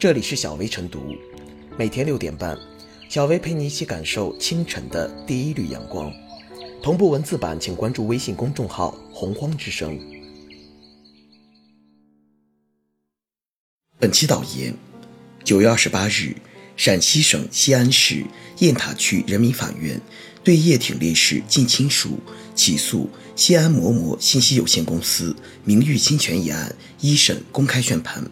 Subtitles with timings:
[0.00, 1.14] 这里是小薇晨读，
[1.76, 2.56] 每天六点半，
[3.10, 6.10] 小薇陪你一起感受清晨的第一缕阳光。
[6.82, 10.00] 同步文字版，请关注微信公众号“洪荒之声”。
[14.00, 14.74] 本期导言：
[15.44, 16.34] 九月二十八日，
[16.78, 18.24] 陕西省西安市
[18.60, 20.00] 雁塔区人民法院
[20.42, 22.18] 对叶挺烈士近亲属
[22.54, 23.06] 起诉
[23.36, 28.24] 西安摩摩信息有限公司名誉侵权一案一审公开宣判。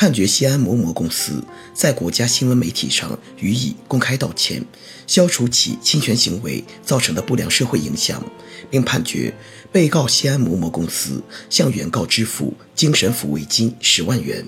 [0.00, 1.44] 判决西安摩摩公司
[1.74, 4.64] 在国家新闻媒体上予以公开道歉，
[5.06, 8.24] 消除其侵权行为造成的不良社会影响，
[8.70, 9.30] 并判决
[9.70, 14.42] 被告西安摩摩公司向原告支付精神抚慰金十万元。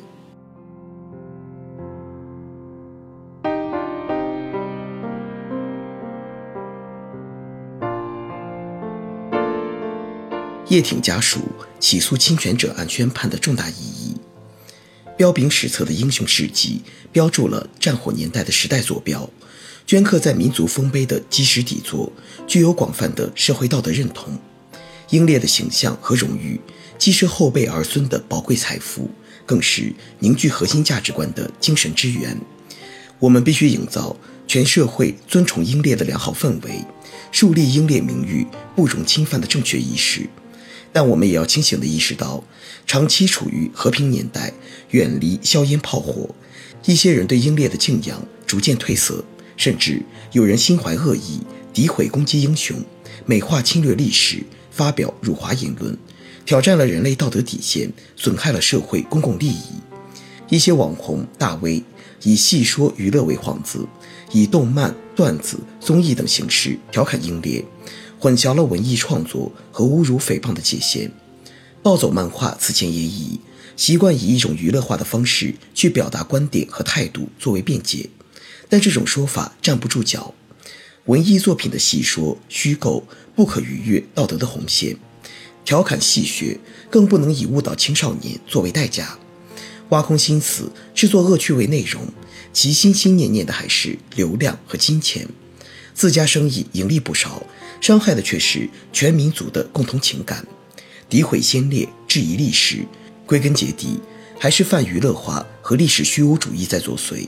[10.68, 11.40] 叶挺家属
[11.78, 14.11] 起诉侵权者案宣判的重大意义。
[15.22, 19.30] 彪炳史册的英雄事迹，标注了战火年代的时代坐标，
[19.86, 22.12] 镌刻在民族丰碑的基石底座，
[22.44, 24.36] 具有广泛的社会道德认同。
[25.10, 26.60] 英烈的形象和荣誉，
[26.98, 29.08] 既是后辈儿孙的宝贵财富，
[29.46, 32.36] 更是凝聚核心价值观的精神之源。
[33.20, 34.16] 我们必须营造
[34.48, 36.84] 全社会尊崇英烈的良好氛围，
[37.30, 38.44] 树立英烈名誉
[38.74, 40.28] 不容侵犯的正确意识。
[40.92, 42.44] 但我们也要清醒地意识到，
[42.86, 44.52] 长期处于和平年代，
[44.90, 46.34] 远离硝烟炮火，
[46.84, 49.24] 一些人对英烈的敬仰逐渐褪色，
[49.56, 51.40] 甚至有人心怀恶意，
[51.72, 52.76] 诋毁攻击英雄，
[53.24, 55.96] 美化侵略历史，发表辱华言论，
[56.44, 59.80] 挑战了人类道德底线，损害了社会公共利益。
[60.50, 61.82] 一些网红大 V
[62.24, 63.86] 以戏说娱乐为幌子，
[64.32, 67.64] 以动漫、段子、综艺等形式调侃英烈。
[68.22, 71.10] 混淆了文艺创作和侮辱诽谤的界限。
[71.82, 73.40] 暴走漫画此前也以
[73.76, 78.08] 习惯以一种娱乐化的方式去表达观点和态度作为辩解，
[78.68, 80.32] 但这种说法站不住脚。
[81.06, 84.96] 文艺作品的戏说虚构不可逾越道德的红线，
[85.64, 86.56] 调侃戏谑
[86.88, 89.18] 更不能以误导青少年作为代价。
[89.88, 92.06] 挖空心思制作恶趣味内容，
[92.52, 95.26] 其心心念念的还是流量和金钱，
[95.94, 97.42] 自家生意盈利不少。
[97.80, 100.46] 伤害的却是全民族的共同情感，
[101.10, 102.86] 诋毁先烈，质疑历史，
[103.26, 103.98] 归根结底
[104.38, 107.26] 还是泛娱乐化和历史虚无主义在作祟。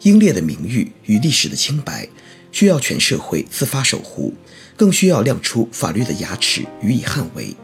[0.00, 2.08] 英烈的名誉与历史的清白，
[2.52, 4.32] 需要全社会自发守护，
[4.78, 7.54] 更需要亮出法律的牙齿予以捍卫。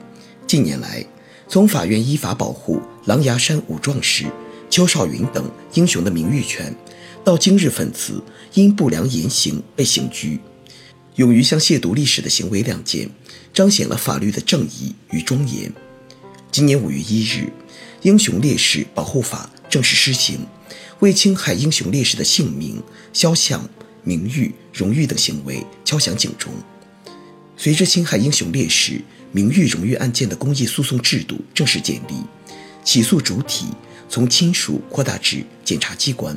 [0.46, 1.02] 近年来，
[1.48, 4.26] 从法院依法保护狼牙山五壮士、
[4.68, 6.74] 邱少云等英雄的名誉权，
[7.24, 8.20] 到今日分子
[8.54, 10.40] 因不良言行被刑拘。
[11.16, 13.08] 勇于向亵渎历史的行为亮剑，
[13.52, 15.72] 彰显了法律的正义与庄严。
[16.50, 17.44] 今年五月一日，
[18.02, 20.46] 《英雄烈士保护法》正式施行，
[21.00, 22.82] 为侵害英雄烈士的姓名、
[23.12, 23.68] 肖像、
[24.02, 26.52] 名誉、荣誉等行为敲响警钟。
[27.56, 29.00] 随着侵害英雄烈士
[29.30, 32.14] 名誉、荣誉案件的公益诉讼制度正式建立，
[32.82, 33.66] 起诉主体
[34.08, 36.36] 从亲属扩大至检察机关，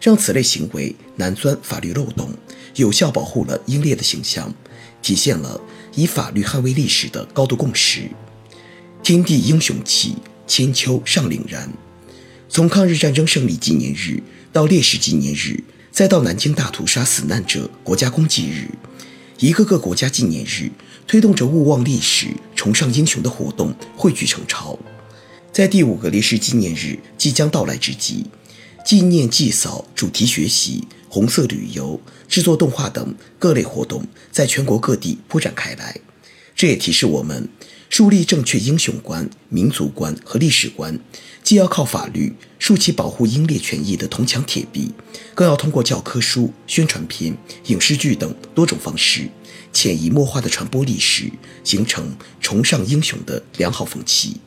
[0.00, 2.30] 让此类行为难钻法律漏洞。
[2.76, 4.54] 有效保护了英烈的形象，
[5.02, 5.60] 体现了
[5.94, 8.08] 以法律捍卫历史的高度共识。
[9.02, 10.16] 天地英雄气，
[10.46, 11.72] 千秋尚凛然。
[12.48, 14.22] 从抗日战争胜利纪念日
[14.52, 18.70] 到烈士纪念日，再到南京大屠杀死难者国家公祭日，
[19.38, 20.70] 一个个国家纪念日
[21.06, 24.78] 推动着勿忘历史、崇尚英雄的活动汇聚成潮。
[25.52, 28.24] 在第五个烈士纪念日即将到来之际，
[28.88, 30.82] 纪念祭扫、主题学习。
[31.10, 35.94] 红色旅游、制作动画等各类活动在全国各地铺展开来，
[36.56, 37.46] 这也提示我们，
[37.90, 40.98] 树立正确英雄观、民族观和历史观，
[41.42, 44.90] 既要靠法律竖起保护英烈权益的铜墙铁壁，
[45.34, 49.28] 更要通过教科书、宣传片、影视剧等多种方式，
[49.70, 51.30] 潜移默化地传播历史，
[51.62, 54.38] 形成崇尚英雄的良好风气。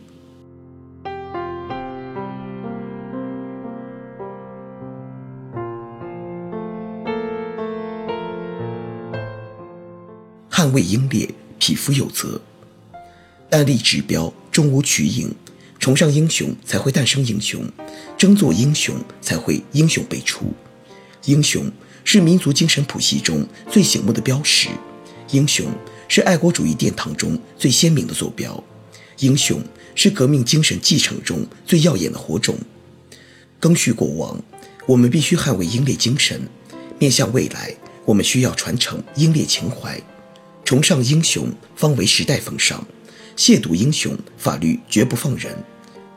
[10.62, 11.28] 捍卫英烈，
[11.58, 12.40] 匹夫有责。
[13.50, 15.34] 但立指标，终无取影。
[15.80, 17.64] 崇尚英雄，才会诞生英雄；
[18.16, 20.54] 争做英雄，才会英雄辈出。
[21.26, 21.72] 英雄
[22.04, 24.70] 是民族精神谱系中最醒目的标识，
[25.32, 25.66] 英雄
[26.08, 28.64] 是爱国主义殿堂中最鲜明的坐标，
[29.18, 29.64] 英雄
[29.96, 32.56] 是革命精神继承中最耀眼的火种。
[33.60, 34.40] 更续过往，
[34.86, 36.40] 我们必须捍卫英烈精神；
[37.00, 37.76] 面向未来，
[38.06, 40.00] 我们需要传承英烈情怀。
[40.72, 42.88] 崇尚英雄方为时代风尚，
[43.36, 45.54] 亵渎英雄，法律绝不放人。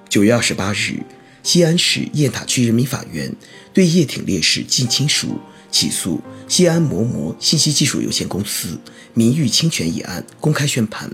[0.09, 1.03] 九月二十八日，
[1.43, 3.35] 西安市雁塔区人民法院
[3.73, 5.41] 对叶挺烈士近亲属
[5.73, 8.79] 起诉西安摩摩信息技术有限公司
[9.13, 11.11] 名誉侵权一案公开宣判，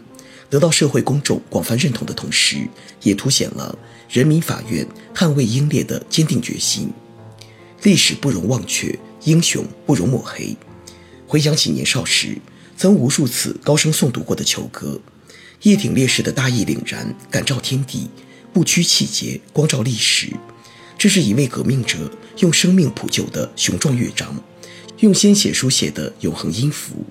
[0.51, 2.69] 得到社会公众广泛认同的同时，
[3.01, 3.79] 也凸显了
[4.11, 6.93] 人民法院捍卫英烈的坚定决心。
[7.85, 10.55] 历史不容忘却，英雄不容抹黑。
[11.27, 12.37] 回想起年少时
[12.81, 14.99] 曾无数次高声诵读过的囚歌，
[15.65, 18.09] 叶挺烈士的大义凛然，感召天地，
[18.55, 20.33] 不屈气节，光照历史。
[20.97, 24.35] 这是一位革命者用生命谱就的雄壮乐章，
[25.01, 27.05] 用鲜血书写的永恒音符。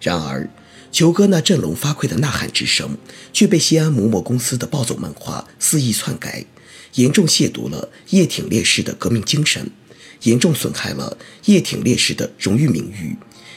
[0.00, 0.48] 然而，
[0.92, 2.96] 囚歌那振聋发聩的呐喊之声，
[3.32, 6.44] 却被西安某某公司的暴走漫画肆意篡改，
[6.94, 9.68] 严重亵渎了叶挺烈士的革命精神。
[10.22, 13.16] 严重损害了叶挺烈士的荣誉名誉，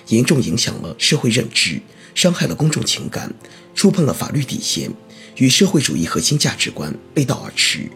[0.09, 1.81] 严重影响了社会认知，
[2.13, 3.33] 伤害了公众情感，
[3.73, 4.91] 触碰了法律底线，
[5.37, 7.89] 与社会主义核心价值观背道而驰。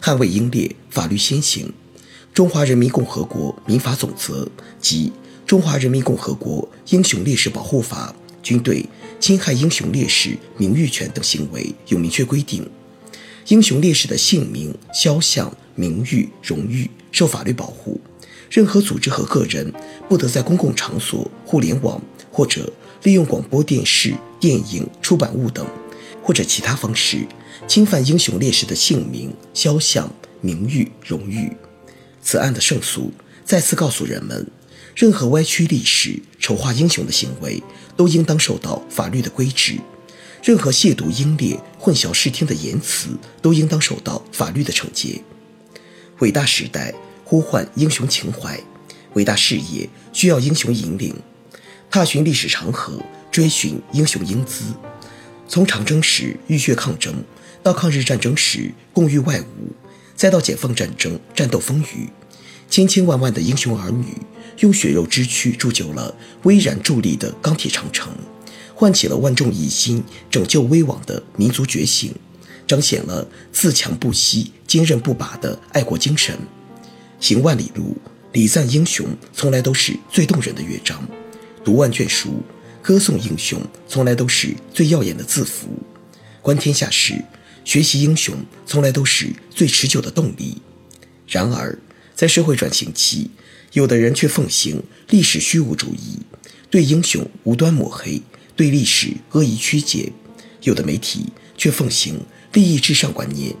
[0.00, 1.72] 捍卫英烈，法律先行。
[2.34, 4.46] 中华人民共和国民法总则
[4.80, 5.08] 及
[5.46, 8.84] 《中华人民共和国英雄烈士保护法》均对
[9.20, 12.68] 侵害英雄烈士名誉权等行为有明确规定。
[13.46, 16.90] 英雄烈士的姓名、肖像、名誉、荣誉。
[17.12, 18.00] 受法律保护，
[18.54, 19.72] 任何组织和个人
[20.08, 22.72] 不得在公共场所、互联网或者
[23.02, 25.66] 利用广播电视、电影、出版物等，
[26.22, 27.26] 或者其他方式
[27.66, 30.08] 侵犯英雄烈士的姓名、肖像、
[30.40, 31.50] 名誉、荣誉。
[32.22, 33.12] 此案的胜诉
[33.44, 34.46] 再次告诉人们，
[34.94, 37.60] 任何歪曲历史、丑化英雄的行为
[37.96, 39.80] 都应当受到法律的规制；
[40.44, 43.08] 任何亵渎英烈、混淆视听的言辞
[43.42, 45.20] 都应当受到法律的惩戒。
[46.20, 46.94] 伟大时代。
[47.34, 48.60] 呼唤英雄情怀，
[49.14, 51.12] 伟大事业需要英雄引领，
[51.90, 53.02] 踏寻历史长河，
[53.32, 54.66] 追寻英雄英姿。
[55.48, 57.24] 从长征时浴血抗争，
[57.60, 59.44] 到抗日战争时共御外侮，
[60.14, 62.08] 再到解放战争战斗风雨，
[62.70, 64.16] 千千万万的英雄儿女
[64.60, 66.14] 用血肉之躯铸就了
[66.44, 68.12] 巍然伫立的钢铁长城，
[68.76, 72.14] 唤起了万众一心拯救危亡的民族觉醒，
[72.64, 76.38] 彰显了自强不息、坚韧不拔的爱国精神。
[77.20, 77.96] 行万里路，
[78.32, 80.98] 礼赞英雄，从来都是最动人的乐章；
[81.64, 82.42] 读万卷书，
[82.82, 85.68] 歌颂英雄，从来都是最耀眼的字符；
[86.42, 87.24] 观天下事，
[87.64, 90.60] 学习英雄，从来都是最持久的动力。
[91.26, 91.78] 然而，
[92.14, 93.30] 在社会转型期，
[93.72, 96.18] 有的人却奉行历史虚无主义，
[96.68, 98.20] 对英雄无端抹黑，
[98.54, 100.12] 对历史恶意曲解；
[100.62, 101.26] 有的媒体
[101.56, 102.20] 却奉行
[102.52, 103.54] 利益至上观念。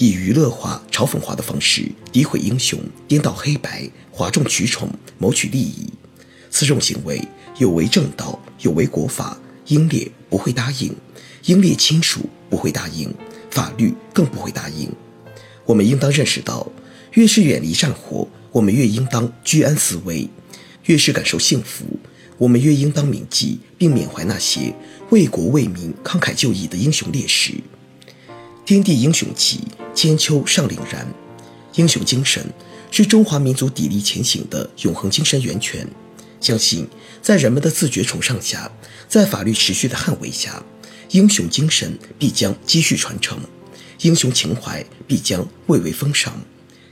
[0.00, 2.78] 以娱乐化、嘲讽化的方式诋毁英雄、
[3.08, 5.92] 颠倒黑白、哗众取宠、谋取利益，
[6.50, 7.20] 此种行为
[7.58, 9.36] 有违正道，有违国法，
[9.66, 10.94] 英烈不会答应，
[11.46, 13.12] 英烈亲属不会答应，
[13.50, 14.88] 法律更不会答应。
[15.66, 16.70] 我们应当认识到，
[17.14, 20.28] 越是远离战火，我们越应当居安思危；
[20.84, 21.84] 越是感受幸福，
[22.36, 24.72] 我们越应当铭记并缅怀那些
[25.10, 27.54] 为国为民慷慨就义的英雄烈士。
[28.68, 29.60] 天地英雄气，
[29.94, 31.10] 千秋尚凛然。
[31.76, 32.52] 英雄精神
[32.90, 35.88] 是中华民族砥砺前行的永恒精神源泉。
[36.38, 36.86] 相信
[37.22, 38.70] 在人们的自觉崇尚下，
[39.08, 40.62] 在法律持续的捍卫下，
[41.12, 43.40] 英雄精神必将继续传承，
[44.02, 46.38] 英雄情怀必将蔚为风尚。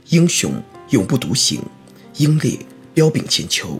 [0.09, 0.59] 英雄
[0.89, 1.61] 永不独行，
[2.15, 2.57] 英烈
[2.95, 3.79] 彪炳千秋。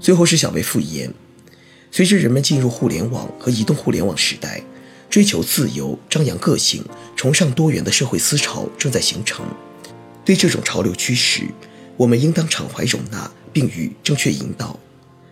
[0.00, 1.12] 最后是小薇复言，
[1.90, 4.62] 随着人们进入互联网和移动互联网时代，
[5.10, 6.82] 追求自由、张扬个性、
[7.14, 9.44] 崇尚多元的社会思潮正在形成。
[10.24, 11.42] 对这种潮流趋势，
[11.98, 14.80] 我们应当敞怀容纳，并予正确引导。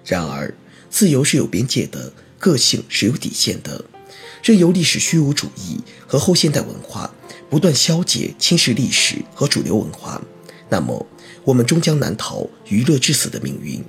[0.04, 0.54] 然而，
[0.90, 3.82] 自由是有边界的，个性是有底线的。
[4.42, 7.10] 任由历史虚无主义和后现代文化
[7.48, 10.20] 不断消解、侵蚀历史和主流文化，
[10.68, 11.06] 那么
[11.44, 13.82] 我们终将难逃娱乐至死的命运。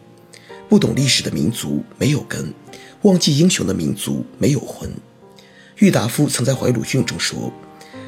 [0.70, 2.54] 不懂历史的民族没有根，
[3.02, 4.88] 忘记英雄的民族没有魂。
[5.80, 7.52] 郁达夫曾在怀鲁训中说：“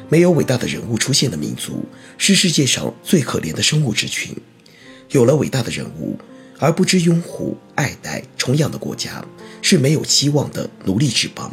[0.08, 1.84] 没有伟大的人物出现的民族，
[2.16, 4.32] 是世界上最可怜的生物之群；
[5.10, 6.16] 有了伟大的人物，
[6.60, 9.24] 而不知拥护、爱戴、崇仰的国家，
[9.60, 11.52] 是没有希望的奴隶之邦。”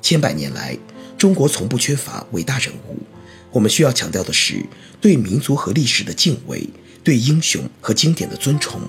[0.00, 0.78] 千百年来，
[1.18, 2.96] 中国从不缺乏伟大人物。
[3.50, 4.64] 我们需要强调的是
[4.98, 6.66] 对民族和历史的敬畏，
[7.04, 8.80] 对英雄和经典的尊崇。